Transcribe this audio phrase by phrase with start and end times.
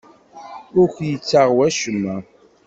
[0.79, 2.15] Ur k-yettaɣ wacemma.